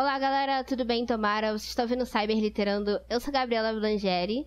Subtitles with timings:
[0.00, 1.04] Olá, galera, tudo bem?
[1.04, 2.98] Tomara, vocês estão vendo Cyber Literando.
[3.10, 4.46] Eu sou a Gabriela Blangeri.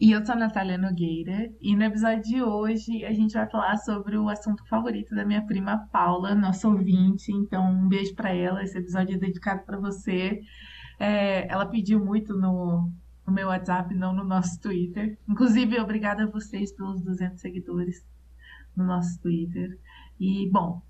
[0.00, 1.52] E eu sou a Natália Nogueira.
[1.60, 5.44] E no episódio de hoje a gente vai falar sobre o assunto favorito da minha
[5.44, 7.32] prima Paula, nossa ouvinte.
[7.32, 8.62] Então, um beijo para ela.
[8.62, 10.40] Esse episódio é dedicado para você.
[11.00, 12.92] É, ela pediu muito no,
[13.26, 15.18] no meu WhatsApp, não no nosso Twitter.
[15.28, 18.06] Inclusive, obrigada a vocês pelos 200 seguidores
[18.76, 19.76] no nosso Twitter.
[20.20, 20.80] E, bom,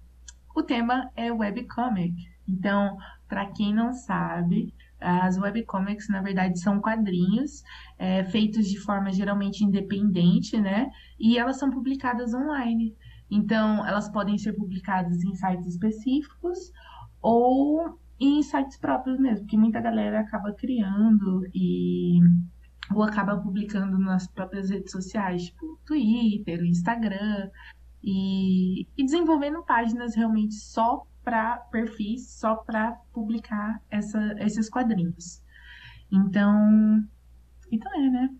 [0.54, 2.14] o tema é webcomic.
[2.46, 2.98] Então,
[3.30, 7.62] para quem não sabe, as webcomics, na verdade, são quadrinhos
[7.96, 10.90] é, feitos de forma geralmente independente, né?
[11.18, 12.94] E elas são publicadas online.
[13.30, 16.58] Então, elas podem ser publicadas em sites específicos
[17.22, 22.18] ou em sites próprios mesmo, porque muita galera acaba criando e
[22.92, 27.48] ou acaba publicando nas próprias redes sociais, tipo Twitter, Instagram,
[28.02, 35.40] e, e desenvolvendo páginas realmente só para perfis só para publicar essa, esses quadrinhos.
[36.10, 37.04] Então,
[37.70, 38.30] então é, né?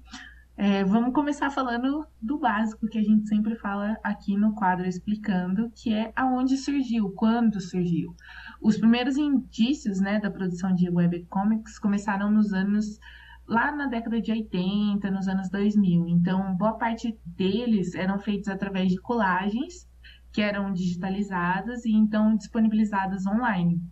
[0.56, 5.70] É, vamos começar falando do básico que a gente sempre fala aqui no quadro explicando,
[5.70, 8.12] que é aonde surgiu, quando surgiu.
[8.60, 12.98] Os primeiros indícios, né, da produção de webcomics começaram nos anos
[13.46, 16.08] lá na década de 80, nos anos 2000.
[16.08, 19.88] Então, boa parte deles eram feitos através de colagens
[20.32, 23.82] que eram digitalizadas e então disponibilizadas online.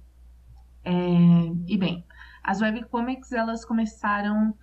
[0.85, 0.93] É,
[1.67, 2.05] e bem,
[2.43, 4.55] as webcomics elas começaram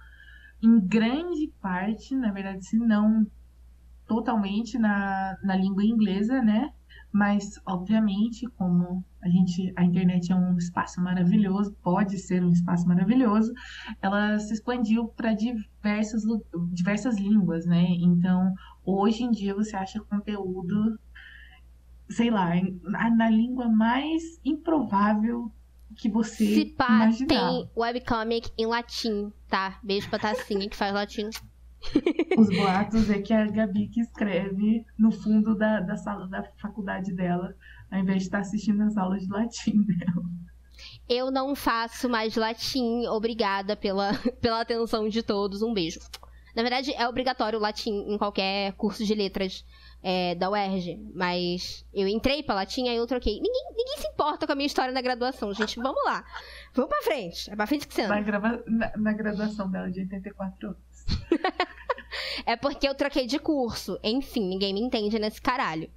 [0.61, 3.27] em grande parte, na verdade, se não
[4.07, 6.71] totalmente na, na língua inglesa, né?
[7.11, 12.87] Mas, obviamente, como a gente, a internet é um espaço maravilhoso, pode ser um espaço
[12.87, 13.53] maravilhoso,
[14.01, 16.23] ela se expandiu para diversas,
[16.71, 17.85] diversas línguas, né?
[17.99, 20.99] Então, hoje em dia você acha conteúdo
[22.09, 22.51] sei lá,
[22.83, 25.51] na, na língua mais improvável
[25.95, 27.27] que você Se pá, imaginar.
[27.27, 29.79] tem webcomic em latim, tá?
[29.81, 31.29] Beijo pra Tassinha que faz latim.
[32.37, 37.13] Os boatos é que a Gabi que escreve no fundo da, da sala da faculdade
[37.13, 37.55] dela,
[37.91, 40.25] ao invés de estar assistindo as aulas de latim dela.
[41.07, 44.11] Eu não faço mais latim, obrigada pela,
[44.41, 45.99] pela atenção de todos, um beijo.
[46.55, 49.63] Na verdade, é obrigatório o latim em qualquer curso de letras
[50.07, 53.41] é, da UERJ, mas eu entrei pra latim, aí eu troquei.
[53.41, 55.79] Ninguém, ninguém se importa com a minha história na graduação, gente.
[55.79, 56.23] Vamos lá.
[56.75, 57.49] Vamos pra frente.
[57.49, 58.13] É pra frente que você anda.
[58.13, 58.63] Na, grava...
[58.67, 60.79] na, na graduação dela de 84 anos.
[62.45, 63.99] é porque eu troquei de curso.
[64.03, 65.89] Enfim, ninguém me entende nesse caralho.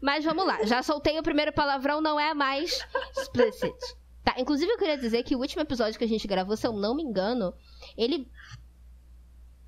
[0.00, 0.64] Mas vamos lá.
[0.64, 2.86] Já soltei o primeiro palavrão, não é mais
[3.18, 3.74] explicit.
[4.22, 6.72] Tá, inclusive eu queria dizer que o último episódio que a gente gravou, se eu
[6.72, 7.52] não me engano,
[7.96, 8.30] ele.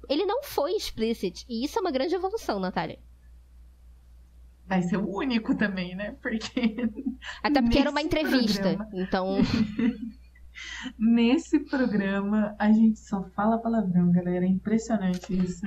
[0.09, 1.45] Ele não foi explicit.
[1.49, 3.01] E isso é uma grande evolução, Natália
[4.71, 6.17] vai ser o único também, né?
[6.23, 6.77] Porque.
[7.43, 8.77] Até porque era uma entrevista.
[8.77, 8.91] Programa...
[8.95, 9.39] Então.
[10.99, 14.45] nesse programa a gente só fala palavrão, galera.
[14.47, 15.67] É impressionante isso.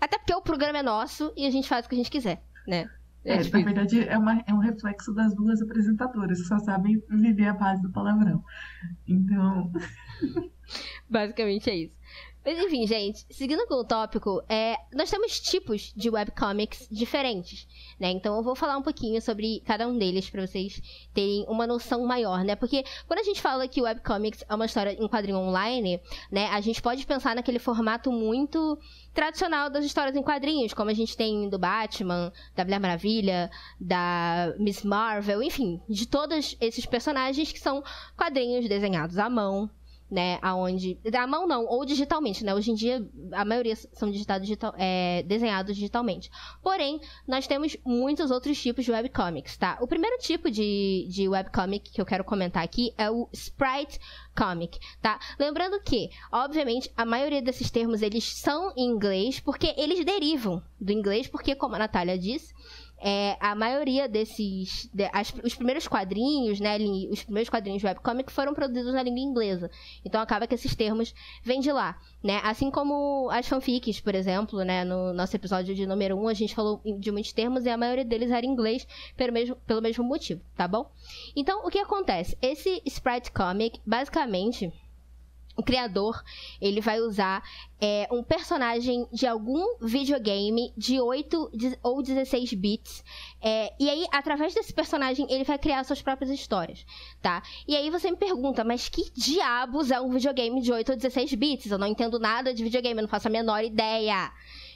[0.00, 2.42] Até porque o programa é nosso e a gente faz o que a gente quiser,
[2.66, 2.88] né?
[3.22, 7.02] É, é, na verdade, é, uma, é um reflexo das duas apresentadoras que só sabem
[7.10, 8.42] viver a base do palavrão.
[9.06, 9.70] Então.
[11.10, 11.99] Basicamente é isso.
[12.44, 17.68] Mas enfim, gente, seguindo com o tópico, é, nós temos tipos de webcomics diferentes,
[17.98, 18.10] né?
[18.10, 20.80] Então eu vou falar um pouquinho sobre cada um deles para vocês
[21.12, 22.56] terem uma noção maior, né?
[22.56, 26.00] Porque quando a gente fala que webcomics é uma história em quadrinho online,
[26.32, 26.46] né?
[26.46, 28.78] A gente pode pensar naquele formato muito
[29.12, 34.54] tradicional das histórias em quadrinhos, como a gente tem do Batman, da Mulher Maravilha, da
[34.58, 37.82] Miss Marvel, enfim, de todos esses personagens que são
[38.16, 39.68] quadrinhos desenhados à mão,
[40.10, 40.38] né?
[40.42, 40.98] Aonde.
[41.10, 42.54] Da mão não, ou digitalmente, né?
[42.54, 46.30] Hoje em dia, a maioria são digitados digital, é, desenhados digitalmente.
[46.62, 49.78] Porém, nós temos muitos outros tipos de webcomics, tá?
[49.80, 54.00] O primeiro tipo de, de webcomic que eu quero comentar aqui é o Sprite
[54.36, 55.20] Comic, tá?
[55.38, 60.92] Lembrando que, obviamente, a maioria desses termos eles são em inglês, porque eles derivam do
[60.92, 62.54] inglês, porque, como a Natália disse,
[63.00, 64.88] é, a maioria desses.
[64.92, 66.76] De, as, os primeiros quadrinhos, né?
[67.10, 69.70] Os primeiros quadrinhos webcomic foram produzidos na língua inglesa.
[70.04, 72.40] Então acaba que esses termos vêm de lá, né?
[72.44, 74.84] Assim como as fanfics, por exemplo, né?
[74.84, 78.04] No nosso episódio de número 1, a gente falou de muitos termos e a maioria
[78.04, 78.86] deles era em inglês
[79.16, 80.90] pelo mesmo, pelo mesmo motivo, tá bom?
[81.34, 82.36] Então, o que acontece?
[82.42, 84.72] Esse Sprite Comic, basicamente
[85.60, 86.22] o criador
[86.60, 87.42] ele vai usar
[87.78, 91.52] é, um personagem de algum videogame de 8
[91.82, 93.04] ou 16 bits.
[93.42, 96.84] É, e aí, através desse personagem, ele vai criar suas próprias histórias,
[97.20, 97.42] tá?
[97.68, 101.34] E aí você me pergunta, mas que diabos é um videogame de 8 ou 16
[101.34, 101.70] bits?
[101.70, 104.32] Eu não entendo nada de videogame, eu não faço a menor ideia.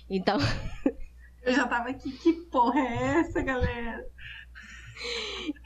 [0.09, 0.37] Então.
[1.43, 4.03] Eu já tava aqui, que porra é essa, galera?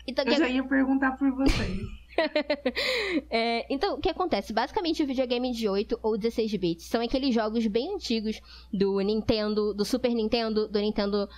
[0.09, 0.39] Então, eu que...
[0.39, 1.98] já ia perguntar por vocês.
[3.31, 4.53] é, então, o que acontece?
[4.53, 8.41] Basicamente, o videogame de 8 ou 16 bits são aqueles jogos bem antigos
[8.73, 11.29] do Nintendo, do Super Nintendo, do Nintendo.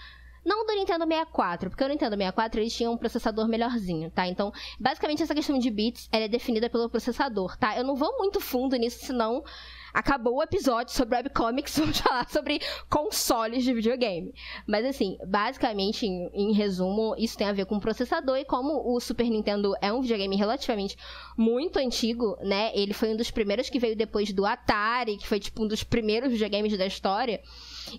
[0.45, 4.27] Não do Nintendo 64, porque o Nintendo 64 eles tinham um processador melhorzinho, tá?
[4.27, 7.77] Então, basicamente, essa questão de bits é definida pelo processador, tá?
[7.77, 9.45] Eu não vou muito fundo nisso, senão
[9.93, 14.33] acabou o episódio sobre webcomics, vamos falar sobre consoles de videogame.
[14.67, 18.95] Mas assim, basicamente, em, em, resumo, isso tem a ver com o processador e como
[18.95, 20.97] o Super Nintendo é um videogame relativamente
[21.37, 22.71] muito antigo, né?
[22.75, 25.83] Ele foi um dos primeiros que veio depois do Atari, que foi tipo um dos
[25.83, 27.41] primeiros videogames da história.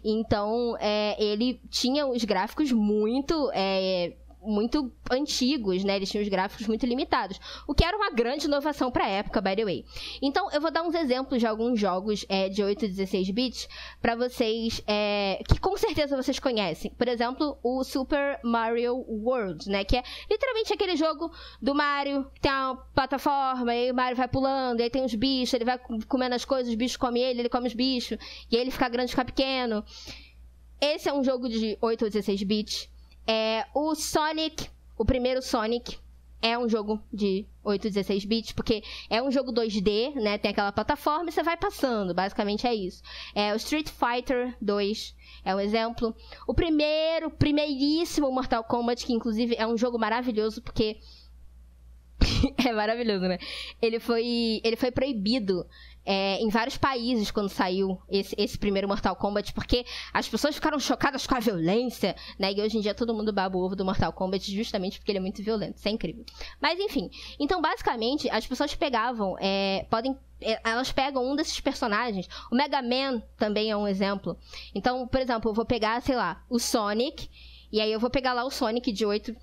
[0.03, 5.95] Então, é, ele tinha os gráficos muito é, muito antigos, né?
[5.95, 9.55] Eles tinham os gráficos muito limitados, o que era uma grande inovação para época, by
[9.55, 9.85] the way.
[10.21, 13.67] Então, eu vou dar uns exemplos de alguns jogos é, de 8 e 16 bits
[14.01, 16.91] para vocês é, que com certeza vocês conhecem.
[16.91, 19.83] Por exemplo, o Super Mario World, né?
[19.83, 24.27] Que é literalmente aquele jogo do Mario que tem uma plataforma, e o Mario vai
[24.27, 27.41] pulando, e aí tem os bichos, ele vai comendo as coisas, os bichos comem ele,
[27.41, 28.17] ele come os bichos,
[28.49, 29.83] e aí ele fica grande, fica pequeno.
[30.79, 32.90] Esse é um jogo de 8 ou 16 bits.
[33.27, 35.97] É, o Sonic, o primeiro Sonic,
[36.41, 40.37] é um jogo de 8, 16 bits, porque é um jogo 2D, né?
[40.37, 43.03] Tem aquela plataforma e você vai passando, basicamente é isso.
[43.35, 45.15] É o Street Fighter 2
[45.45, 46.15] é um exemplo.
[46.47, 50.97] O primeiro, primeiríssimo Mortal Kombat, que inclusive é um jogo maravilhoso, porque
[52.65, 53.37] é maravilhoso, né?
[53.81, 55.65] Ele foi, ele foi proibido
[56.05, 60.79] é, em vários países quando saiu esse, esse, primeiro Mortal Kombat, porque as pessoas ficaram
[60.79, 62.51] chocadas com a violência, né?
[62.53, 65.19] E hoje em dia todo mundo baba o ovo do Mortal Kombat justamente porque ele
[65.19, 65.77] é muito violento.
[65.77, 66.25] Isso é incrível.
[66.59, 67.09] Mas enfim,
[67.39, 72.27] então basicamente as pessoas pegavam, é, podem é, elas pegam um desses personagens.
[72.51, 74.37] O Mega Man também é um exemplo.
[74.73, 77.29] Então, por exemplo, eu vou pegar, sei lá, o Sonic.
[77.71, 79.35] E aí eu vou pegar lá o Sonic de 8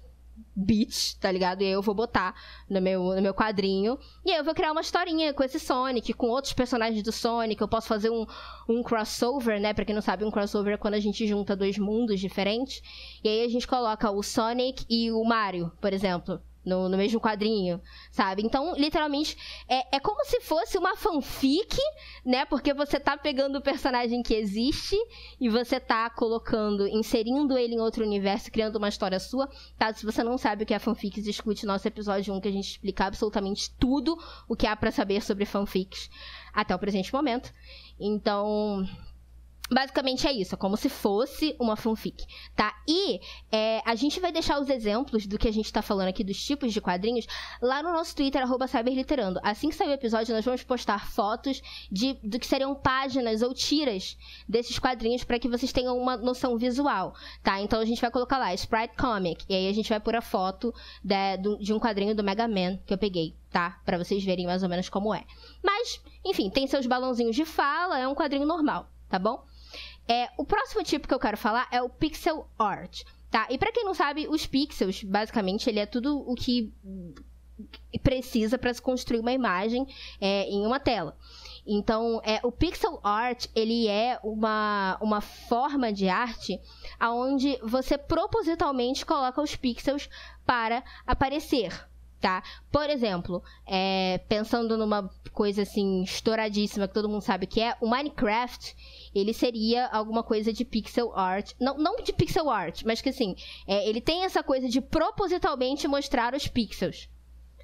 [0.54, 1.62] bits, tá ligado?
[1.62, 2.34] E aí eu vou botar
[2.68, 3.98] no meu, no meu quadrinho.
[4.24, 7.60] E aí eu vou criar uma historinha com esse Sonic, com outros personagens do Sonic.
[7.60, 8.26] Eu posso fazer um,
[8.68, 9.72] um crossover, né?
[9.72, 12.82] Pra quem não sabe, um crossover é quando a gente junta dois mundos diferentes.
[13.22, 17.20] E aí a gente coloca o Sonic e o Mario, por exemplo no, no mesmo
[17.20, 17.80] quadrinho,
[18.10, 18.42] sabe?
[18.42, 19.36] Então, literalmente,
[19.68, 21.76] é, é como se fosse uma fanfic,
[22.24, 22.44] né?
[22.44, 24.96] Porque você tá pegando o personagem que existe
[25.40, 29.48] e você tá colocando, inserindo ele em outro universo, criando uma história sua.
[29.78, 29.92] Tá?
[29.92, 32.70] Se você não sabe o que é fanfics, escute nosso episódio 1 que a gente
[32.70, 34.16] explica absolutamente tudo
[34.46, 36.10] o que há para saber sobre fanfics
[36.52, 37.52] até o presente momento.
[37.98, 38.86] Então,
[39.70, 42.24] Basicamente é isso, é como se fosse uma fanfic,
[42.56, 42.74] tá?
[42.88, 43.20] E
[43.52, 46.42] é, a gente vai deixar os exemplos do que a gente tá falando aqui, dos
[46.42, 47.26] tipos de quadrinhos,
[47.60, 49.38] lá no nosso Twitter, cyberliterando.
[49.42, 51.60] Assim que sair o episódio, nós vamos postar fotos
[51.90, 54.16] de, do que seriam páginas ou tiras
[54.48, 57.60] desses quadrinhos para que vocês tenham uma noção visual, tá?
[57.60, 60.22] Então a gente vai colocar lá, Sprite Comic, e aí a gente vai pôr a
[60.22, 60.74] foto
[61.04, 63.78] de, de um quadrinho do Mega Man que eu peguei, tá?
[63.84, 65.24] Para vocês verem mais ou menos como é.
[65.62, 69.44] Mas, enfim, tem seus balãozinhos de fala, é um quadrinho normal, tá bom?
[70.08, 73.02] É, o próximo tipo que eu quero falar é o pixel art.
[73.30, 73.46] Tá?
[73.50, 76.72] E para quem não sabe, os pixels, basicamente, ele é tudo o que
[78.02, 79.86] precisa para se construir uma imagem
[80.20, 81.16] é, em uma tela.
[81.66, 86.58] Então, é, o pixel art, ele é uma, uma forma de arte
[87.00, 90.08] onde você propositalmente coloca os pixels
[90.46, 91.86] para aparecer
[92.20, 92.42] tá?
[92.70, 97.88] Por exemplo, é, pensando numa coisa assim estouradíssima que todo mundo sabe que é o
[97.88, 98.74] Minecraft,
[99.14, 103.36] ele seria alguma coisa de pixel art, não, não de pixel art, mas que assim,
[103.66, 107.08] é, ele tem essa coisa de propositalmente mostrar os pixels.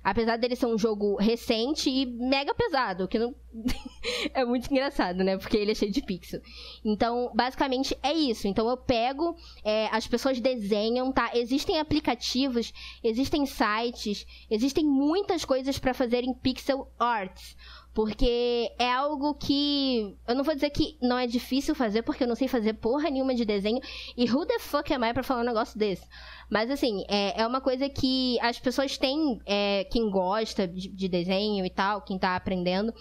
[0.03, 3.35] Apesar dele ser um jogo recente e mega pesado, que não.
[4.33, 5.37] é muito engraçado, né?
[5.37, 6.41] Porque ele é cheio de pixel.
[6.85, 8.47] Então, basicamente é isso.
[8.47, 11.31] Então eu pego, é, as pessoas desenham, tá?
[11.35, 17.57] Existem aplicativos, existem sites, existem muitas coisas para fazer em pixel arts.
[17.95, 20.17] Porque é algo que.
[20.27, 23.09] Eu não vou dizer que não é difícil fazer, porque eu não sei fazer porra
[23.09, 23.81] nenhuma de desenho.
[24.17, 26.05] E who the fuck am I pra falar um negócio desse?
[26.51, 29.41] Mas assim, é, é uma coisa que as pessoas têm.
[29.47, 32.93] É, quem gosta de, de desenho e tal, quem tá aprendendo,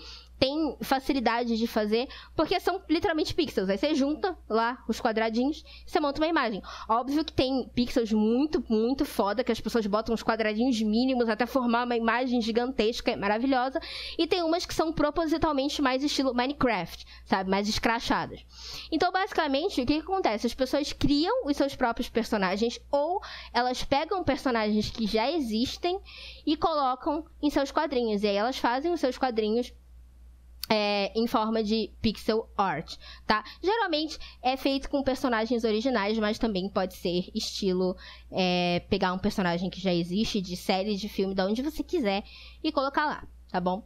[0.43, 3.69] tem facilidade de fazer, porque são literalmente pixels.
[3.69, 6.62] Aí você junta lá os quadradinhos e você monta uma imagem.
[6.89, 11.45] Óbvio que tem pixels muito, muito foda, que as pessoas botam os quadradinhos mínimos até
[11.45, 13.79] formar uma imagem gigantesca, é maravilhosa.
[14.17, 17.50] E tem umas que são propositalmente mais estilo Minecraft, sabe?
[17.50, 18.45] Mais escrachadas.
[18.91, 20.45] Então, basicamente, o que, que acontece?
[20.45, 23.21] As pessoas criam os seus próprios personagens ou
[23.53, 25.97] elas pegam personagens que já existem
[26.45, 28.23] e colocam em seus quadrinhos.
[28.23, 29.71] E aí elas fazem os seus quadrinhos
[30.70, 32.96] é, em forma de pixel art,
[33.27, 33.43] tá?
[33.62, 37.96] Geralmente é feito com personagens originais, mas também pode ser estilo
[38.32, 42.24] é, pegar um personagem que já existe de série, de filme, de onde você quiser
[42.63, 43.84] e colocar lá, tá bom?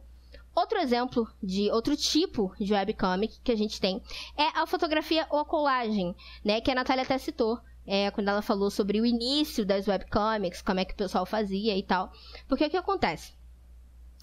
[0.54, 4.02] Outro exemplo de outro tipo de webcomic que a gente tem
[4.36, 6.60] é a fotografia ou a colagem, né?
[6.60, 10.80] Que a Natália até citou é, quando ela falou sobre o início das webcomics, como
[10.80, 12.12] é que o pessoal fazia e tal.
[12.48, 13.32] Porque o que acontece?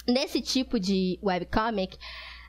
[0.08, 1.98] Nesse tipo de webcomic,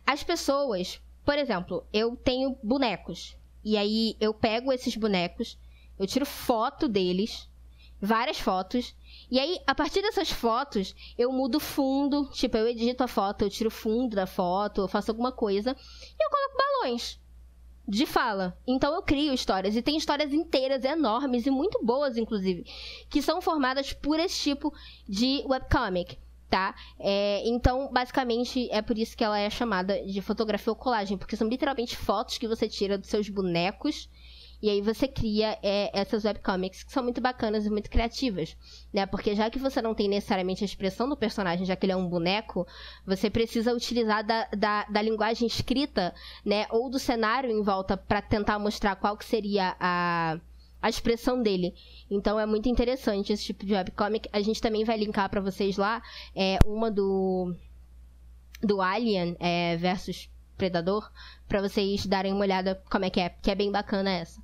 [0.07, 3.37] as pessoas, por exemplo, eu tenho bonecos.
[3.65, 5.59] E aí eu pego esses bonecos,
[5.99, 7.49] eu tiro foto deles,
[8.01, 8.95] várias fotos.
[9.29, 12.31] E aí, a partir dessas fotos, eu mudo o fundo.
[12.31, 15.71] Tipo, eu edito a foto, eu tiro o fundo da foto, eu faço alguma coisa.
[15.71, 17.19] E eu coloco balões
[17.89, 18.57] de fala.
[18.67, 19.75] Então eu crio histórias.
[19.75, 22.65] E tem histórias inteiras, enormes e muito boas, inclusive,
[23.11, 24.73] que são formadas por esse tipo
[25.09, 26.19] de webcomic
[26.51, 26.75] tá?
[26.99, 31.37] É, então, basicamente, é por isso que ela é chamada de fotografia ou colagem, porque
[31.37, 34.09] são literalmente fotos que você tira dos seus bonecos
[34.63, 38.57] e aí você cria é, essas webcomics que são muito bacanas e muito criativas,
[38.93, 39.05] né?
[39.05, 41.97] Porque já que você não tem necessariamente a expressão do personagem, já que ele é
[41.97, 42.67] um boneco,
[43.05, 46.67] você precisa utilizar da, da, da linguagem escrita, né?
[46.71, 50.39] Ou do cenário em volta para tentar mostrar qual que seria a
[50.81, 51.75] a expressão dele.
[52.11, 54.29] Então é muito interessante esse tipo de webcomic.
[54.33, 56.03] A gente também vai linkar para vocês lá
[56.35, 57.55] é, uma do
[58.63, 61.11] do Alien é, versus Predador
[61.47, 64.41] para vocês darem uma olhada como é que é, que é bem bacana essa,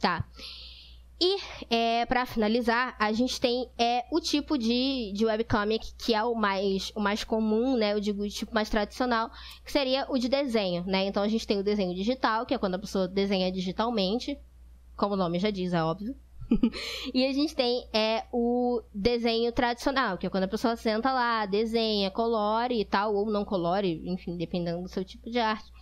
[0.00, 0.26] tá?
[1.24, 1.38] E
[1.70, 6.34] é, para finalizar, a gente tem é, o tipo de, de webcomic que é o
[6.34, 7.92] mais, o mais comum, né?
[7.92, 9.30] Eu digo o tipo mais tradicional,
[9.64, 11.06] que seria o de desenho, né?
[11.06, 14.36] Então a gente tem o desenho digital, que é quando a pessoa desenha digitalmente,
[15.02, 16.14] como o nome já diz, é óbvio.
[17.12, 21.44] e a gente tem é, o desenho tradicional, que é quando a pessoa senta lá,
[21.44, 25.72] desenha, colore e tal, ou não colore, enfim, dependendo do seu tipo de arte,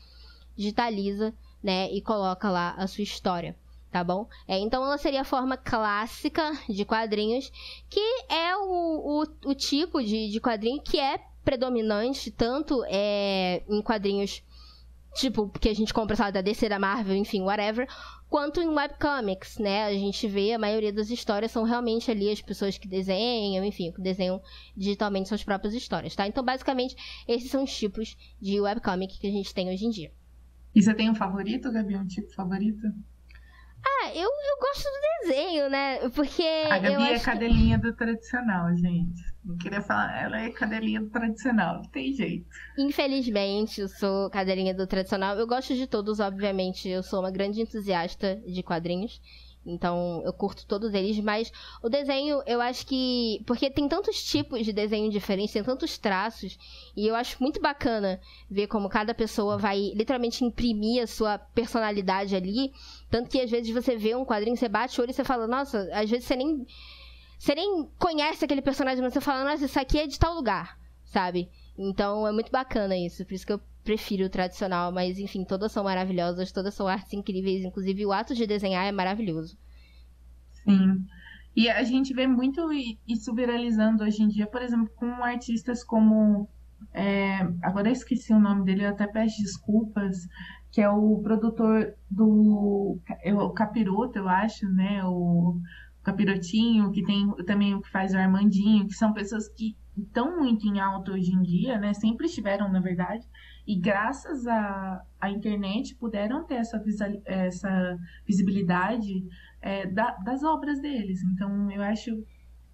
[0.56, 3.54] digitaliza, né, e coloca lá a sua história,
[3.92, 4.26] tá bom?
[4.48, 7.52] É, então ela seria a forma clássica de quadrinhos,
[7.90, 13.82] que é o, o, o tipo de, de quadrinho que é predominante tanto é, em
[13.82, 14.42] quadrinhos
[15.14, 17.88] tipo, que a gente compra, sabe, da DC, da Marvel, enfim, whatever,
[18.28, 19.84] quanto em webcomics, né?
[19.84, 23.92] A gente vê, a maioria das histórias são realmente ali as pessoas que desenham, enfim,
[23.92, 24.40] que desenham
[24.76, 26.26] digitalmente suas próprias histórias, tá?
[26.26, 26.94] Então, basicamente,
[27.26, 30.12] esses são os tipos de webcomic que a gente tem hoje em dia.
[30.74, 31.96] E você tem um favorito, Gabi?
[31.96, 32.86] Um tipo favorito?
[33.84, 36.08] Ah, eu, eu gosto do desenho, né?
[36.10, 36.42] Porque.
[36.70, 39.22] A Gabi é acho cadelinha do tradicional, gente.
[39.44, 42.46] Não queria falar, ela é cadelinha do tradicional, não tem jeito.
[42.78, 45.36] Infelizmente, eu sou cadelinha do tradicional.
[45.38, 46.88] Eu gosto de todos, obviamente.
[46.88, 49.20] Eu sou uma grande entusiasta de quadrinhos.
[49.64, 53.42] Então, eu curto todos eles, mas o desenho, eu acho que.
[53.46, 56.58] Porque tem tantos tipos de desenho diferentes, tem tantos traços,
[56.96, 58.18] e eu acho muito bacana
[58.50, 62.72] ver como cada pessoa vai literalmente imprimir a sua personalidade ali.
[63.10, 65.46] Tanto que às vezes você vê um quadrinho, você bate o olho e você fala,
[65.46, 66.66] nossa, às vezes você nem.
[67.40, 70.78] Você nem conhece aquele personagem, mas você fala, nossa, isso aqui é de tal lugar,
[71.06, 71.48] sabe?
[71.76, 75.72] Então é muito bacana isso, por isso que eu prefiro o tradicional, mas enfim, todas
[75.72, 79.56] são maravilhosas, todas são artes incríveis, inclusive o ato de desenhar é maravilhoso.
[80.52, 81.02] Sim.
[81.56, 82.60] E a gente vê muito
[83.08, 86.46] isso viralizando hoje em dia, por exemplo, com artistas como.
[86.92, 90.28] é, agora eu esqueci o nome dele, eu até peço desculpas,
[90.70, 92.98] que é o produtor do
[93.34, 95.02] o Capiroto, eu acho, né?
[95.06, 95.58] O
[96.02, 100.66] Capirotinho, que tem também o que faz o Armandinho, que são pessoas que estão muito
[100.66, 101.92] em alta hoje em dia, né?
[101.94, 103.24] Sempre estiveram, na verdade,
[103.66, 106.82] e graças à, à internet puderam ter essa,
[107.26, 109.24] essa visibilidade
[109.60, 111.22] é, da- das obras deles.
[111.24, 112.10] Então, eu acho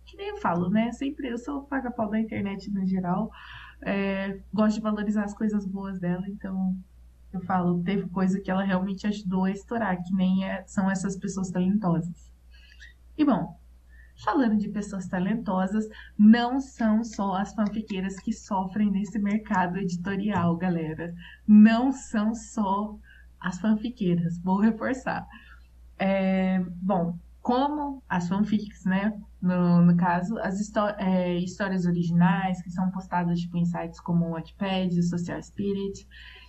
[0.04, 0.92] que nem eu falo, né?
[0.92, 3.30] Sempre eu sou paga-pau da internet no geral,
[3.85, 6.76] é, gosto de valorizar as coisas boas dela, então
[7.33, 11.16] eu falo, teve coisa que ela realmente ajudou a estourar, que nem é- são essas
[11.18, 12.33] pessoas talentosas.
[13.16, 13.58] E bom,
[14.25, 15.87] falando de pessoas talentosas,
[16.18, 21.14] não são só as fanfiqueiras que sofrem nesse mercado editorial, galera.
[21.46, 22.99] Não são só
[23.40, 25.26] as fanfiqueiras, vou reforçar.
[25.99, 29.18] É, bom, como as fanfics, né?
[29.40, 30.61] No, no caso, as
[30.99, 36.06] é, histórias originais que são postadas tipo, em sites como o Wattpad, Social Spirit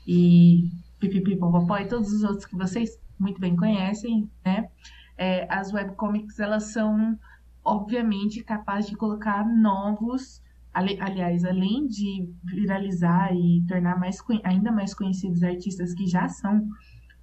[0.08, 4.70] e Pipipipopopó e todos os outros que vocês muito bem conhecem, né?
[5.18, 7.18] É, as webcomics, elas são,
[7.64, 10.42] obviamente, capazes de colocar novos
[10.74, 16.68] aliás, além de viralizar e tornar mais, ainda mais conhecidos artistas que já são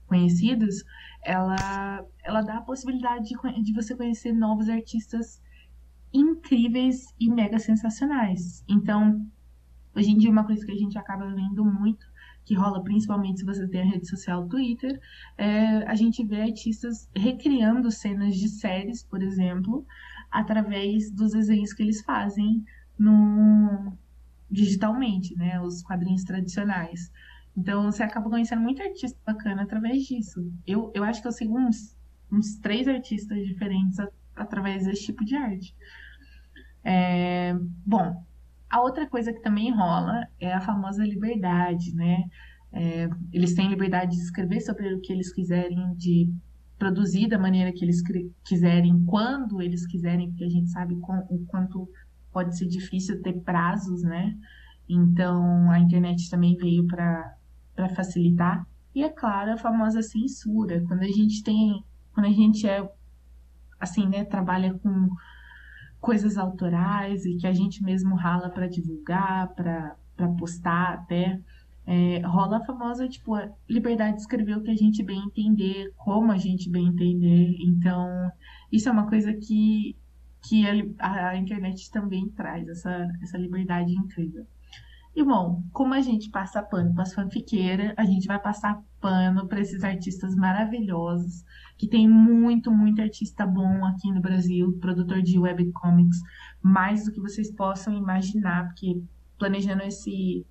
[0.07, 0.85] conhecidos,
[1.23, 5.41] ela, ela dá a possibilidade de, de você conhecer novos artistas
[6.13, 8.65] incríveis e mega sensacionais.
[8.69, 9.27] Então,
[9.97, 12.07] hoje em dia, uma coisa que a gente acaba vendo muito,
[12.45, 15.01] que rola principalmente se você tem a rede social Twitter,
[15.39, 19.87] é a gente vê artistas recriando cenas de séries, por exemplo,
[20.31, 22.65] através dos desenhos que eles fazem
[22.99, 23.97] no
[24.51, 25.61] digitalmente, né?
[25.61, 27.11] Os quadrinhos tradicionais.
[27.57, 30.53] Então você acaba conhecendo muito artista bacana através disso.
[30.67, 31.97] Eu, eu acho que eu sigo uns,
[32.31, 35.75] uns três artistas diferentes a, através desse tipo de arte.
[36.83, 37.55] É,
[37.87, 38.25] bom,
[38.75, 42.25] a outra coisa que também rola é a famosa liberdade, né?
[42.73, 46.29] É, eles têm liberdade de escrever sobre o que eles quiserem, de
[46.77, 48.03] produzir da maneira que eles
[48.45, 51.89] quiserem, quando eles quiserem, porque a gente sabe com, o quanto
[52.33, 54.37] pode ser difícil ter prazos, né?
[54.89, 57.37] Então a internet também veio para
[57.95, 58.67] facilitar.
[58.93, 62.91] E é claro, a famosa censura, quando a gente tem, quando a gente é
[63.79, 65.11] assim, né, trabalha com
[66.05, 69.97] coisas autorais e que a gente mesmo rala para divulgar, para
[70.39, 71.41] postar até.
[71.87, 75.93] É, rola a famosa, tipo, a liberdade de escrever o que a gente bem entender,
[75.97, 77.57] como a gente bem entender.
[77.59, 78.31] Então,
[78.71, 79.97] isso é uma coisa que
[80.47, 80.63] que
[80.99, 84.47] a, a internet também traz essa, essa liberdade incrível.
[85.15, 89.47] E bom, como a gente passa pano para as fanfiqueiras, a gente vai passar pano
[89.47, 91.45] para esses artistas maravilhosos,
[91.79, 96.19] que tem muito, muito artista bom aqui no Brasil, produtor de webcomics,
[96.61, 99.01] mais do que vocês possam imaginar, porque
[99.39, 100.45] planejando esse,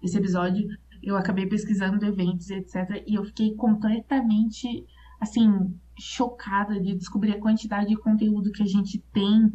[0.00, 0.68] esse episódio,
[1.02, 3.02] eu acabei pesquisando eventos etc.
[3.04, 4.86] E eu fiquei completamente,
[5.20, 9.50] assim, chocada de descobrir a quantidade de conteúdo que a gente tem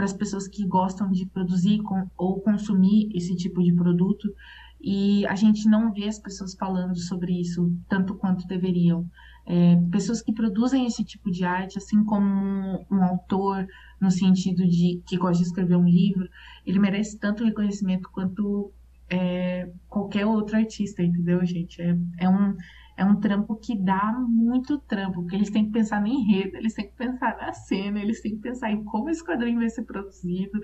[0.00, 4.34] para as pessoas que gostam de produzir com, ou consumir esse tipo de produto
[4.80, 9.06] e a gente não vê as pessoas falando sobre isso tanto quanto deveriam.
[9.44, 13.66] É, pessoas que produzem esse tipo de arte, assim como um, um, autor,
[14.00, 16.26] no sentido de que gosta de escrever um livro,
[16.64, 18.72] ele merece tanto reconhecimento quanto
[19.10, 21.82] é, qualquer outro artista, entendeu, gente?
[21.82, 22.56] É, é um
[23.00, 26.74] é um trampo que dá muito trampo, porque eles têm que pensar no enredo, eles
[26.74, 29.84] têm que pensar na cena, eles têm que pensar em como esse quadrinho vai ser
[29.84, 30.60] produzido.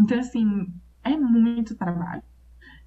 [0.00, 2.22] Então, assim, é muito trabalho.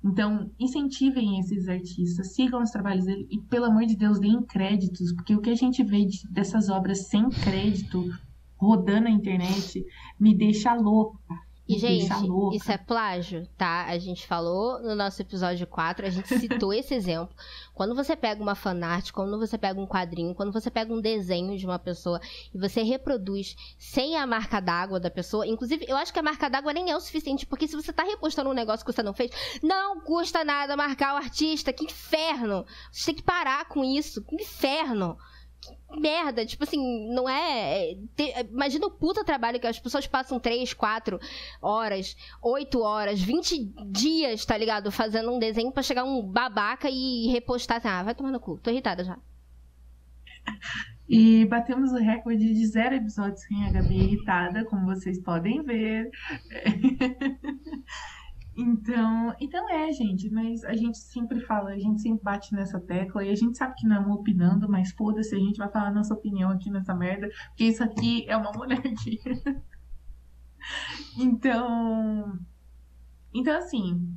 [0.01, 5.11] Então, incentivem esses artistas, sigam os trabalhos dele e, pelo amor de Deus, deem créditos,
[5.11, 8.01] porque o que a gente vê de, dessas obras sem crédito
[8.55, 9.83] rodando na internet
[10.17, 11.35] me deixa louca.
[11.67, 12.13] E, gente,
[12.53, 13.85] isso é plágio, tá?
[13.85, 17.35] A gente falou no nosso episódio 4, a gente citou esse exemplo.
[17.73, 21.57] Quando você pega uma fanart, quando você pega um quadrinho, quando você pega um desenho
[21.57, 22.21] de uma pessoa
[22.53, 26.47] e você reproduz sem a marca d'água da pessoa, inclusive, eu acho que a marca
[26.47, 29.13] d'água nem é o suficiente, porque se você tá repostando um negócio que você não
[29.13, 29.31] fez,
[29.63, 32.63] não custa nada marcar o artista, que inferno!
[32.91, 35.17] Você tem que parar com isso, que inferno!
[35.97, 36.45] Merda.
[36.45, 37.91] Tipo assim, não é.
[38.17, 41.19] é imagina o puta trabalho que as pessoas passam 3, 4
[41.61, 44.91] horas, 8 horas, 20 dias, tá ligado?
[44.91, 47.77] Fazendo um desenho para chegar um babaca e repostar.
[47.77, 48.59] Assim, ah, vai tomar no cu.
[48.59, 49.17] Tô irritada já.
[51.07, 56.09] E batemos o recorde de zero episódios sem a Gabi irritada, como vocês podem ver.
[58.57, 63.25] Então, então é, gente, mas a gente sempre fala, a gente sempre bate nessa tecla
[63.25, 65.91] e a gente sabe que não é uma opinando, mas foda-se, a gente vai falar
[65.91, 69.19] nossa opinião aqui nessa merda, porque isso aqui é uma monarquia.
[71.19, 72.39] então,
[73.33, 74.15] então assim,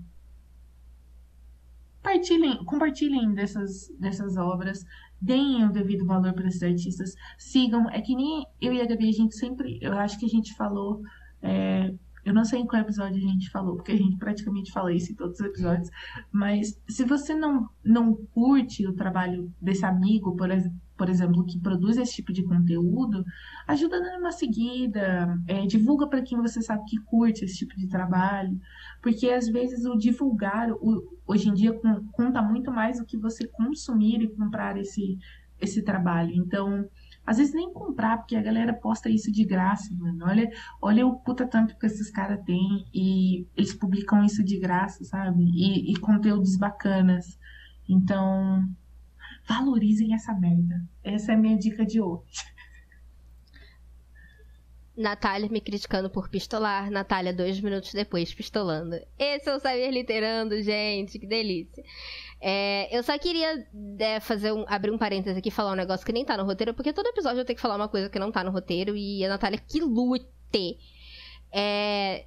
[2.01, 4.85] compartilhem, compartilhem dessas, dessas obras,
[5.20, 9.09] deem o devido valor para esses artistas, sigam, é que nem eu e a Gabi,
[9.09, 11.03] a gente sempre, eu acho que a gente falou
[11.42, 11.92] é,
[12.28, 15.10] eu não sei em qual episódio a gente falou, porque a gente praticamente fala isso
[15.10, 15.88] em todos os episódios.
[16.30, 20.50] Mas se você não, não curte o trabalho desse amigo, por,
[20.94, 23.24] por exemplo, que produz esse tipo de conteúdo,
[23.66, 27.88] ajuda dando uma seguida, é, divulga para quem você sabe que curte esse tipo de
[27.88, 28.60] trabalho.
[29.00, 31.72] Porque às vezes o divulgar, o, hoje em dia,
[32.12, 35.16] conta muito mais do que você consumir e comprar esse,
[35.58, 36.34] esse trabalho.
[36.34, 36.86] Então
[37.28, 40.24] às vezes nem comprar, porque a galera posta isso de graça, mano.
[40.24, 45.04] Olha, olha o puta tanto que esses caras têm e eles publicam isso de graça,
[45.04, 45.44] sabe?
[45.44, 47.38] E, e conteúdos bacanas.
[47.86, 48.66] Então,
[49.46, 50.82] valorizem essa merda.
[51.04, 52.24] Essa é a minha dica de hoje.
[54.96, 58.96] Natália me criticando por pistolar, Natália dois minutos depois pistolando.
[59.18, 61.84] Esse é o Saber Literando, gente, que delícia.
[62.40, 63.66] É, eu só queria
[63.98, 66.44] é, fazer um, abrir um parênteses aqui e falar um negócio que nem tá no
[66.44, 68.96] roteiro, porque todo episódio eu tenho que falar uma coisa que não tá no roteiro,
[68.96, 70.27] e a Natália que lute.
[71.53, 72.27] É,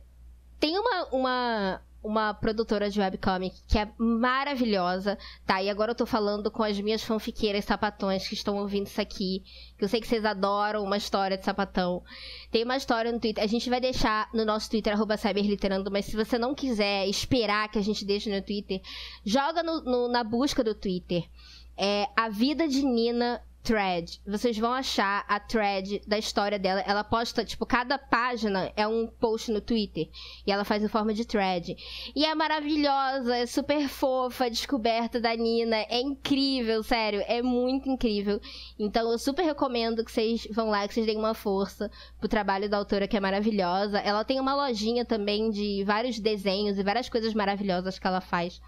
[0.59, 5.61] tem uma, uma, uma produtora de webcomic que é maravilhosa, tá?
[5.61, 9.43] E agora eu tô falando com as minhas fanfiqueiras sapatões que estão ouvindo isso aqui,
[9.77, 12.03] que eu sei que vocês adoram uma história de sapatão.
[12.51, 16.05] Tem uma história no Twitter, a gente vai deixar no nosso Twitter, arroba cyberliterando, mas
[16.05, 18.81] se você não quiser esperar que a gente deixe no Twitter,
[19.23, 21.23] joga no, no, na busca do Twitter.
[21.77, 24.21] É A Vida de Nina thread.
[24.25, 26.81] Vocês vão achar a thread da história dela.
[26.81, 30.09] Ela posta, tipo, cada página é um post no Twitter.
[30.45, 31.75] E ela faz em forma de thread.
[32.15, 35.77] E é maravilhosa, é super fofa a descoberta da Nina.
[35.89, 37.23] É incrível, sério.
[37.27, 38.39] É muito incrível.
[38.77, 42.69] Então eu super recomendo que vocês vão lá, que vocês deem uma força pro trabalho
[42.69, 43.99] da autora, que é maravilhosa.
[43.99, 48.61] Ela tem uma lojinha também de vários desenhos e várias coisas maravilhosas que ela faz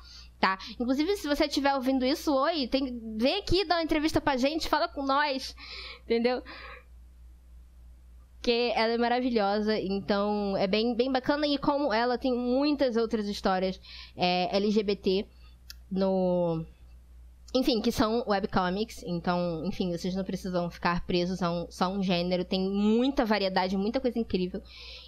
[0.44, 0.60] tá?
[0.78, 4.68] Inclusive, se você estiver ouvindo isso, oi, tem, vem aqui dar uma entrevista pra gente,
[4.68, 5.56] fala com nós,
[6.04, 6.44] entendeu?
[8.42, 11.48] Que ela é maravilhosa, então é bem, bem bacana.
[11.48, 13.80] E como ela tem muitas outras histórias
[14.18, 15.26] é, LGBT
[15.90, 16.66] no,
[17.54, 22.02] enfim, que são webcomics, então, enfim, vocês não precisam ficar presos a um, só um
[22.02, 24.62] gênero, tem muita variedade, muita coisa incrível.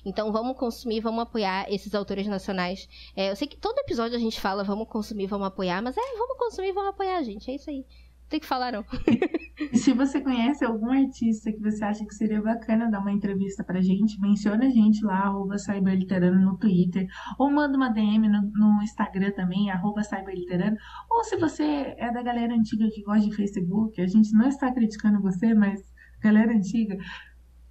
[0.06, 2.88] Então, vamos consumir, vamos apoiar esses autores nacionais.
[3.16, 6.18] É, eu sei que todo episódio a gente fala, vamos consumir, vamos apoiar, mas é,
[6.18, 7.86] vamos consumir, vamos apoiar, gente, é isso aí
[8.30, 8.86] tem que falar, não.
[9.72, 13.64] E se você conhece algum artista que você acha que seria bacana dar uma entrevista
[13.64, 17.08] pra gente, menciona a gente lá, arroba Cyberliterano no Twitter,
[17.40, 20.76] ou manda uma DM no, no Instagram também, arroba Cyberliterano,
[21.10, 24.74] ou se você é da galera antiga que gosta de Facebook, a gente não está
[24.74, 25.82] criticando você, mas
[26.22, 26.98] galera antiga,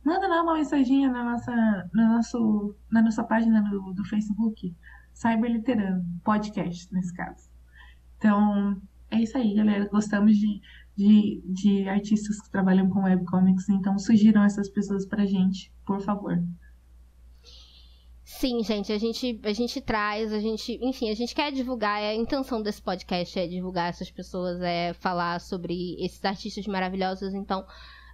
[0.05, 4.75] manda lá uma mensaginha na nossa, no nosso, na nossa página do, do Facebook,
[5.13, 7.51] Cyberliterano, podcast nesse caso.
[8.17, 8.81] Então,
[9.15, 9.89] é isso aí, galera.
[9.89, 10.61] Gostamos de,
[10.97, 16.43] de, de artistas que trabalham com webcomics, então sugiram essas pessoas pra gente, por favor.
[18.25, 22.15] Sim, gente, a gente, a gente traz, a gente, enfim, a gente quer divulgar, a
[22.15, 27.65] intenção desse podcast é divulgar essas pessoas, é falar sobre esses artistas maravilhosos, então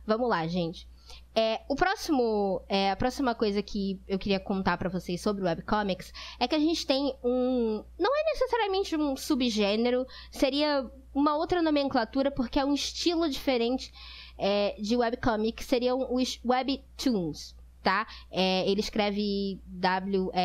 [0.06, 0.86] vamos lá, gente.
[1.34, 6.12] É, o próximo, é, a próxima coisa que eu queria contar para vocês sobre webcomics
[6.40, 12.30] é que a gente tem um, não é necessariamente um subgênero, seria uma outra nomenclatura
[12.32, 13.92] porque é um estilo diferente
[14.36, 18.06] é, de webcomic, seriam os webtoons, tá?
[18.30, 20.36] É, ele escreve W-E-B-T-O-N-S,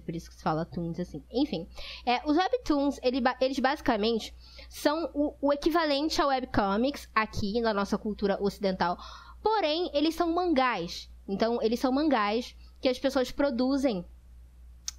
[0.00, 1.22] por isso que se fala toons assim.
[1.30, 1.68] Enfim,
[2.04, 4.34] é, os webtoons, ele, eles basicamente
[4.68, 8.98] são o, o equivalente ao webcomics aqui na nossa cultura ocidental.
[9.42, 11.10] Porém, eles são mangás.
[11.28, 14.04] Então, eles são mangás que as pessoas produzem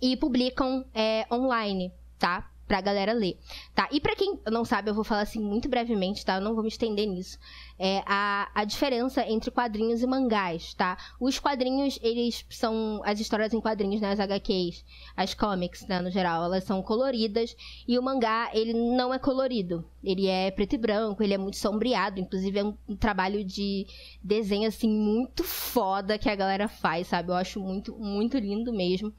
[0.02, 2.52] e publicam é, online, tá?
[2.68, 3.38] Pra galera ler,
[3.74, 3.88] tá?
[3.92, 6.36] E para quem não sabe, eu vou falar assim muito brevemente, tá?
[6.36, 7.38] Eu não vou me estender nisso.
[7.78, 10.98] É a, a diferença entre quadrinhos e mangás, tá?
[11.20, 14.12] Os quadrinhos, eles são as histórias em quadrinhos, né?
[14.12, 14.84] As HQs,
[15.16, 16.02] as comics, né?
[16.02, 17.56] No geral, elas são coloridas
[17.88, 19.86] e o mangá, ele não é colorido.
[20.04, 23.86] Ele é preto e branco, ele é muito sombreado, inclusive é um, um trabalho de
[24.24, 27.30] desenho, assim, muito foda que a galera faz, sabe?
[27.30, 29.14] Eu acho muito, muito lindo mesmo.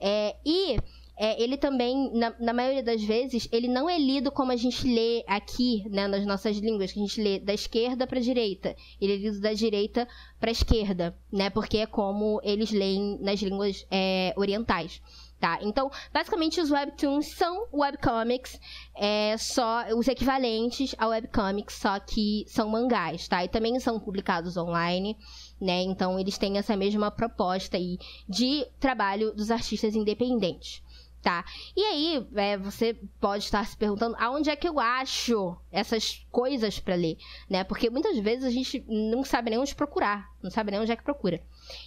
[0.00, 0.78] É, e
[1.20, 4.86] é, ele também, na, na, maioria das vezes, ele não é lido como a gente
[4.86, 8.76] lê aqui, né, nas nossas línguas, que a gente lê da esquerda para a direita.
[9.00, 10.06] Ele é lido da direita
[10.38, 15.02] para a esquerda, né, porque é como eles leem nas línguas é, orientais.
[15.40, 15.58] Tá?
[15.62, 18.60] Então, basicamente, os webtoons são webcomics,
[18.96, 23.44] é, só os equivalentes a webcomics, só que são mangás, tá?
[23.44, 25.16] E também são publicados online,
[25.60, 25.82] né?
[25.82, 30.82] Então, eles têm essa mesma proposta aí de trabalho dos artistas independentes
[31.22, 31.44] tá?
[31.76, 36.78] E aí, é, você pode estar se perguntando aonde é que eu acho essas coisas
[36.78, 37.16] para ler,
[37.48, 37.64] né?
[37.64, 40.96] Porque muitas vezes a gente não sabe nem onde procurar, não sabe nem onde é
[40.96, 41.42] que procura.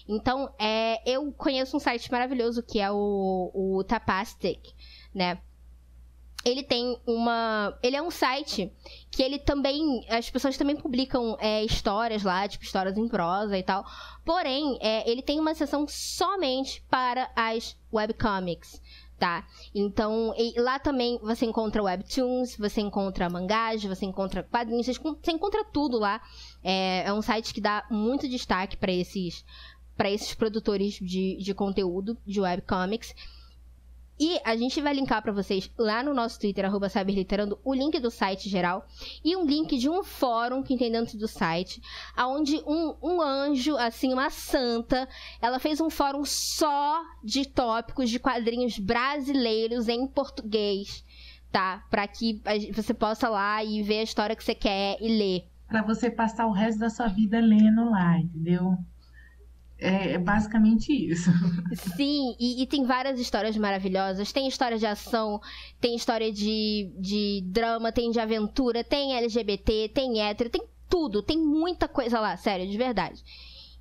[0.08, 4.60] Então, é, eu conheço um site maravilhoso que é o, o Tapastic,
[5.13, 5.39] né?
[6.44, 7.78] ele tem uma.
[7.82, 8.72] Ele é um site
[9.10, 10.06] que ele também.
[10.10, 13.86] As pessoas também publicam é, histórias lá, tipo histórias em prosa e tal.
[14.26, 18.82] Porém, é, ele tem uma seção somente para as webcomics
[19.21, 19.45] tá?
[19.75, 25.99] Então, lá também você encontra webtoons, você encontra mangás, você encontra quadrinhos, você encontra tudo
[25.99, 26.19] lá.
[26.63, 29.45] É, é um site que dá muito destaque para esses
[29.95, 33.13] para esses produtores de, de conteúdo de webcomics.
[34.21, 37.99] E a gente vai linkar para vocês lá no nosso Twitter, arroba Cyberliterando, o link
[37.99, 38.86] do site geral
[39.25, 41.81] e um link de um fórum que tem dentro do site,
[42.15, 45.10] onde um, um anjo, assim, uma santa,
[45.41, 51.03] ela fez um fórum só de tópicos de quadrinhos brasileiros em português,
[51.51, 51.84] tá?
[51.89, 52.43] Para que
[52.75, 55.47] você possa lá e ver a história que você quer e ler.
[55.67, 58.77] Para você passar o resto da sua vida lendo lá, entendeu?
[59.82, 61.32] É, é basicamente isso.
[61.98, 64.32] Sim, e, e, tem várias histórias maravilhosas.
[64.32, 65.41] Tem história de ação,
[65.80, 71.24] tem história de, de drama, tem de aventura, tem LGBT, tem hétero, tem tudo.
[71.24, 73.24] Tem muita coisa lá, sério, de verdade.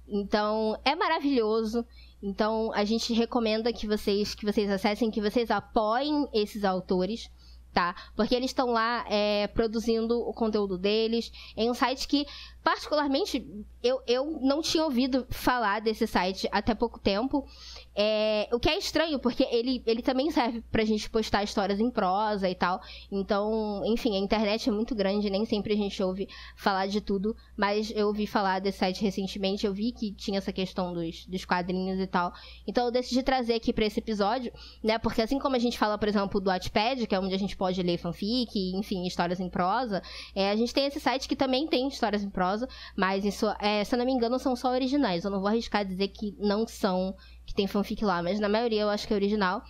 [0.09, 1.85] Então, é maravilhoso.
[2.23, 7.31] Então, a gente recomenda que vocês, que vocês acessem, que vocês apoiem esses autores
[7.73, 7.95] tá?
[8.17, 12.27] Porque eles estão lá é, produzindo o conteúdo deles em um site que,
[12.63, 13.47] particularmente,
[13.83, 17.47] eu, eu não tinha ouvido falar desse site até pouco tempo.
[17.95, 21.91] É, o que é estranho, porque ele, ele também serve pra gente postar histórias em
[21.91, 22.81] prosa e tal.
[23.11, 27.35] Então, enfim, a internet é muito grande, nem sempre a gente ouve falar de tudo.
[27.57, 31.45] Mas eu ouvi falar desse site recentemente, eu vi que tinha essa questão dos, dos
[31.45, 32.33] quadrinhos e tal.
[32.67, 34.99] Então eu decidi trazer aqui para esse episódio, né?
[34.99, 37.57] Porque assim como a gente fala, por exemplo, do Wattpad, que é onde a gente
[37.57, 40.03] pode ler fanfic, enfim, histórias em prosa,
[40.35, 42.50] é, a gente tem esse site que também tem histórias em prosa,
[42.97, 45.25] mas isso, é, se eu não me engano, são só originais.
[45.25, 47.15] Eu não vou arriscar dizer que não são
[47.47, 49.63] que tem fanfic lá, mas na maioria eu acho que é original.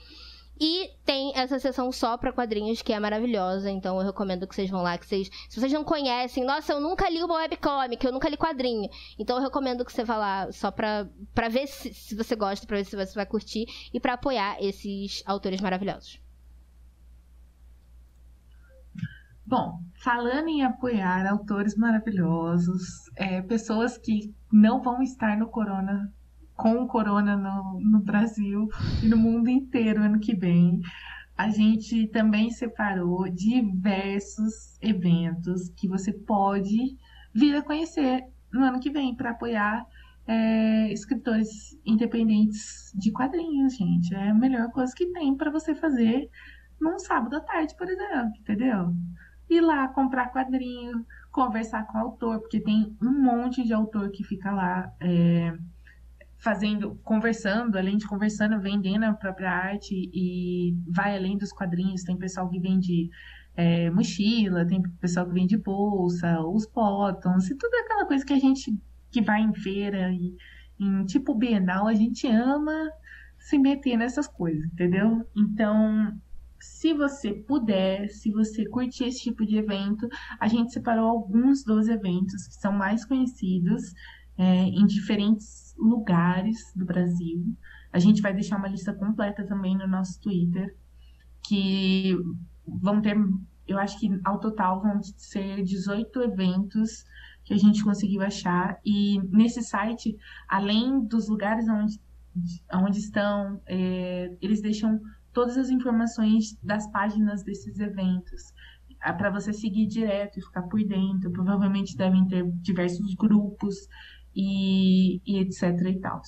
[0.62, 4.68] E tem essa sessão só para quadrinhos que é maravilhosa, então eu recomendo que vocês
[4.68, 8.12] vão lá, que vocês, se vocês não conhecem, nossa, eu nunca li uma webcomic, eu
[8.12, 8.90] nunca li quadrinho.
[9.18, 12.66] Então eu recomendo que você vá lá só pra, pra ver se, se você gosta,
[12.66, 13.64] pra ver se você vai curtir
[13.94, 16.20] e para apoiar esses autores maravilhosos.
[19.50, 22.84] Bom, falando em apoiar autores maravilhosos,
[23.16, 26.08] é, pessoas que não vão estar no Corona
[26.54, 28.68] com o corona no, no Brasil
[29.02, 30.80] e no mundo inteiro ano que vem.
[31.36, 36.96] A gente também separou diversos eventos que você pode
[37.34, 39.84] vir a conhecer no ano que vem para apoiar
[40.28, 44.14] é, escritores independentes de quadrinhos, gente.
[44.14, 46.30] É a melhor coisa que tem para você fazer
[46.80, 48.94] num sábado à tarde, por exemplo, entendeu?
[49.50, 54.22] Ir lá comprar quadrinho, conversar com o autor, porque tem um monte de autor que
[54.24, 54.92] fica lá.
[55.00, 55.52] É,
[56.40, 62.02] fazendo, conversando, além de conversando, vendendo a própria arte e vai além dos quadrinhos.
[62.02, 63.10] Tem pessoal que vende
[63.54, 68.38] é, mochila, tem pessoal que vende bolsa, os bottoms e tudo aquela coisa que a
[68.38, 68.74] gente
[69.10, 70.34] que vai em feira e
[70.78, 72.90] em tipo Bienal, a gente ama
[73.38, 75.26] se meter nessas coisas, entendeu?
[75.36, 76.16] Então,
[76.60, 81.88] se você puder, se você curtir esse tipo de evento, a gente separou alguns dos
[81.88, 83.94] eventos que são mais conhecidos
[84.36, 87.44] é, em diferentes lugares do Brasil.
[87.92, 90.76] A gente vai deixar uma lista completa também no nosso Twitter,
[91.42, 92.16] que
[92.66, 93.16] vão ter,
[93.66, 97.04] eu acho que ao total vão ser 18 eventos
[97.44, 98.78] que a gente conseguiu achar.
[98.84, 100.16] E nesse site,
[100.48, 102.00] além dos lugares onde,
[102.72, 105.00] onde estão, é, eles deixam
[105.32, 108.52] todas as informações das páginas desses eventos
[109.02, 111.30] é para você seguir direto e ficar por dentro.
[111.30, 113.88] Provavelmente devem ter diversos grupos
[114.34, 116.20] e, e etc e tal.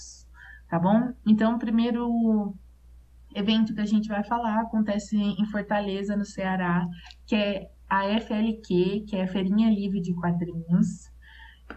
[0.69, 1.13] Tá bom?
[1.27, 2.55] Então, o primeiro
[3.35, 6.87] evento que a gente vai falar acontece em Fortaleza, no Ceará,
[7.27, 11.11] que é a FLQ, que é a Feirinha Livre de Quadrinhos.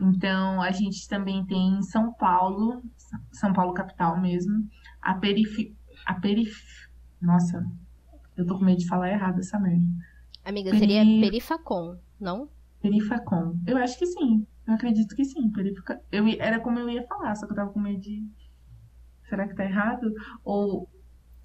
[0.02, 2.82] Então, a gente também tem em São Paulo,
[3.32, 4.66] São Paulo capital mesmo,
[5.02, 5.76] a Perif...
[6.06, 6.86] A perif...
[7.22, 7.66] Nossa,
[8.38, 9.86] eu tô com medo de falar errado essa merda.
[10.44, 10.80] Amiga, Peri...
[10.80, 12.50] seria Perifacom, não?
[12.82, 13.58] Perifacom.
[13.66, 14.46] Eu acho que sim.
[14.68, 15.50] Eu acredito que sim.
[15.50, 16.02] Perifica...
[16.12, 18.28] Eu, era como eu ia falar, só que eu tava com medo de.
[19.28, 20.14] Será que tá errado?
[20.44, 20.90] Ou.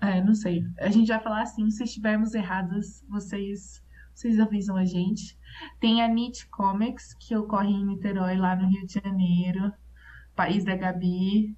[0.00, 0.64] É, não sei.
[0.78, 3.82] A gente vai falar assim, se estivermos errados, vocês,
[4.14, 5.38] vocês avisam a gente.
[5.78, 9.72] Tem a Nietzsche Comics, que ocorre em Niterói, lá no Rio de Janeiro,
[10.34, 11.54] país da Gabi.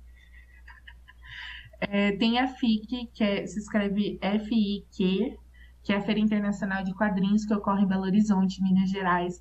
[1.88, 5.36] É, tem a FIC, que é, se escreve F-I-Q,
[5.82, 9.40] que é a Feira Internacional de Quadrinhos, que ocorre em Belo Horizonte, Minas Gerais.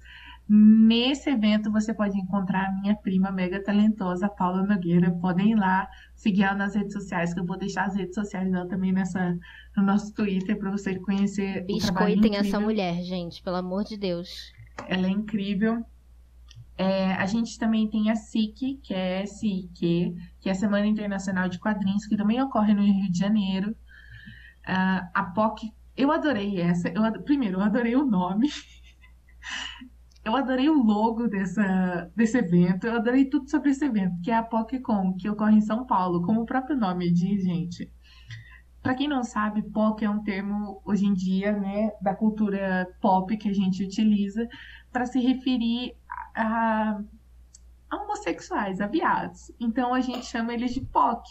[0.49, 5.12] Nesse evento você pode encontrar a minha prima mega talentosa, Paula Nogueira.
[5.12, 8.51] Podem ir lá, seguir ela nas redes sociais, que eu vou deixar as redes sociais
[8.51, 9.38] dela também nessa,
[9.77, 14.51] no nosso Twitter para você conhecer Biscoitem essa mulher, gente, pelo amor de Deus.
[14.88, 15.86] Ela é incrível.
[16.77, 21.47] É, a gente também tem a SIC, que é SIQ, que é a Semana Internacional
[21.47, 23.71] de Quadrinhos, que também ocorre no Rio de Janeiro.
[24.67, 26.89] Uh, a POC, eu adorei essa.
[26.89, 28.49] Eu, primeiro, eu adorei o nome.
[30.23, 34.36] Eu adorei o logo dessa, desse evento, eu adorei tudo sobre esse evento, que é
[34.36, 37.91] a PocCon, que ocorre em São Paulo, como o próprio nome diz, gente.
[38.84, 43.36] para quem não sabe, POC é um termo hoje em dia, né, da cultura pop
[43.36, 44.47] que a gente utiliza
[44.91, 45.95] para se referir
[46.36, 47.01] a, a,
[47.91, 49.51] homossexuais, a viados.
[49.60, 51.23] Então a gente chama eles de POC.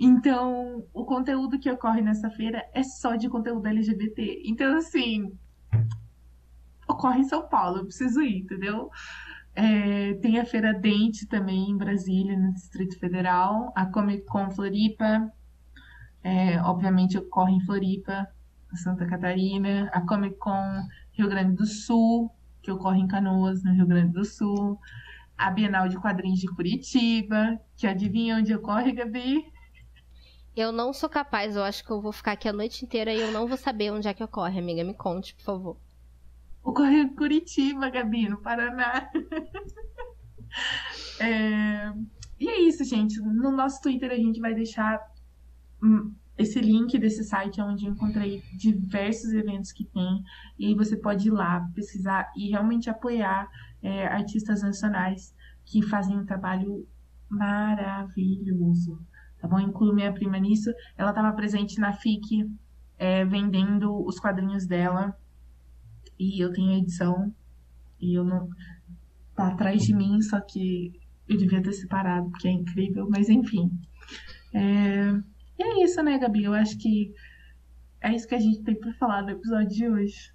[0.00, 4.42] Então, o conteúdo que ocorre nessa feira é só de conteúdo LGBT.
[4.46, 5.36] Então, assim,
[6.88, 8.90] ocorre em São Paulo, eu preciso ir, entendeu?
[9.54, 15.30] É, tem a Feira Dente também em Brasília, no Distrito Federal, a Comic Con Floripa,
[16.24, 18.26] é, obviamente ocorre em Floripa,
[18.74, 22.30] Santa Catarina, a Comic Con Rio Grande do Sul,
[22.62, 24.78] que ocorre em Canoas, no Rio Grande do Sul,
[25.42, 29.44] a Bienal de Quadrinhos de Curitiba, que adivinha onde ocorre, Gabi?
[30.54, 33.20] Eu não sou capaz, eu acho que eu vou ficar aqui a noite inteira e
[33.20, 34.84] eu não vou saber onde é que ocorre, amiga.
[34.84, 35.76] Me conte, por favor.
[36.62, 39.10] Ocorre em Curitiba, Gabi, no Paraná.
[41.18, 41.92] é...
[42.38, 43.20] E é isso, gente.
[43.20, 45.00] No nosso Twitter a gente vai deixar
[45.82, 50.22] hum, esse link desse site onde eu encontrei diversos eventos que tem.
[50.56, 53.48] E aí você pode ir lá pesquisar e realmente apoiar
[53.82, 56.86] é, artistas nacionais que fazem um trabalho
[57.28, 58.98] maravilhoso
[59.42, 59.58] tá bom?
[59.58, 60.72] Incluo minha prima nisso.
[60.96, 62.48] Ela estava presente na FIC,
[62.96, 65.14] é, vendendo os quadrinhos dela.
[66.16, 67.34] E eu tenho edição.
[68.00, 68.48] E eu não.
[69.34, 70.92] Tá atrás de mim, só que
[71.28, 73.70] eu devia ter separado, porque é incrível, mas enfim.
[74.52, 75.10] É...
[75.58, 76.44] E é isso, né, Gabi?
[76.44, 77.12] Eu acho que
[78.00, 80.32] é isso que a gente tem para falar no episódio de hoje.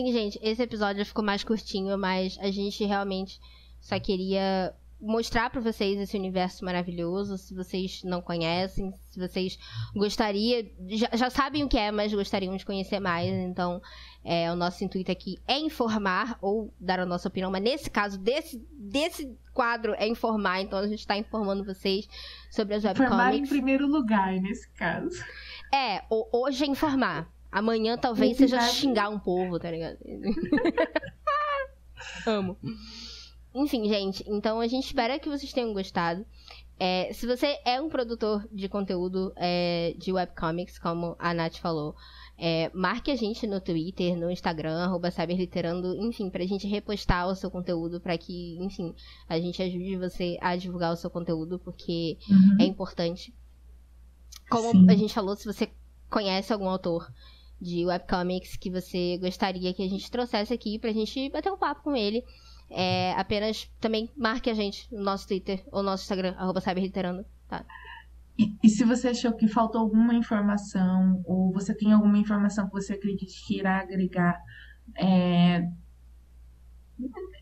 [0.00, 3.38] Sim, gente, esse episódio ficou mais curtinho, mas a gente realmente
[3.82, 9.58] só queria mostrar para vocês esse universo maravilhoso, se vocês não conhecem, se vocês
[9.94, 13.82] gostariam, já, já, sabem o que é, mas gostariam de conhecer mais, então
[14.24, 18.18] é, o nosso intuito aqui é informar ou dar a nossa opinião, mas nesse caso,
[18.18, 22.08] desse, desse quadro é informar, então a gente está informando vocês
[22.50, 23.12] sobre as webcomics.
[23.12, 25.22] Informar em primeiro lugar, nesse caso.
[25.70, 27.30] É, hoje é informar.
[27.50, 29.98] Amanhã talvez seja xingar um povo, tá ligado?
[32.26, 32.56] Amo.
[33.54, 36.24] Enfim, gente, então a gente espera que vocês tenham gostado.
[36.78, 41.94] É, se você é um produtor de conteúdo é, de webcomics, como a Nath falou,
[42.38, 47.34] é, marque a gente no Twitter, no Instagram, arroba Saberliterando, enfim, pra gente repostar o
[47.34, 48.94] seu conteúdo, para que, enfim,
[49.28, 52.56] a gente ajude você a divulgar o seu conteúdo, porque uhum.
[52.60, 53.34] é importante.
[54.48, 54.86] Como Sim.
[54.88, 55.68] a gente falou, se você
[56.08, 57.12] conhece algum autor
[57.60, 61.82] de webcomics que você gostaria que a gente trouxesse aqui pra gente bater um papo
[61.82, 62.24] com ele
[62.70, 67.26] é, apenas também marque a gente no nosso Twitter ou no nosso Instagram, arroba cyberliterando,
[67.48, 67.64] tá?
[68.38, 72.72] E, e, se você achou que faltou alguma informação, ou você tem alguma informação que
[72.72, 74.40] você acredite que irá agregar
[74.96, 75.68] é,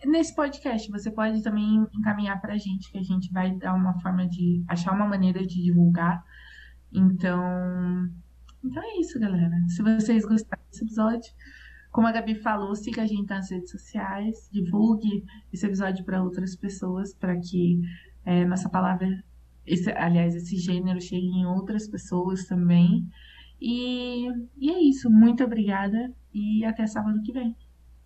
[0.07, 4.00] nesse podcast, você pode também encaminhar para a gente, que a gente vai dar uma
[4.00, 6.24] forma de achar uma maneira de divulgar.
[6.90, 8.09] Então,
[8.64, 9.51] então é isso, galera.
[9.68, 11.33] Se vocês gostaram desse episódio,
[11.90, 16.55] como a Gabi falou, siga a gente nas redes sociais, divulgue esse episódio para outras
[16.55, 17.81] pessoas, para que
[18.25, 19.09] é, nossa palavra,
[19.66, 23.09] esse, aliás, esse gênero chegue em outras pessoas também.
[23.61, 25.11] E, e é isso.
[25.11, 27.57] Muito obrigada e até sábado que vem.